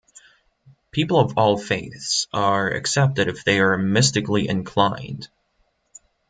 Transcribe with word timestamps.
People 0.89 1.19
of 1.19 1.37
all 1.37 1.57
faiths 1.59 2.25
are 2.33 2.71
accepted 2.71 3.27
if 3.27 3.43
they 3.45 3.59
are 3.59 3.77
mystically 3.77 4.49
inclined. 4.49 5.29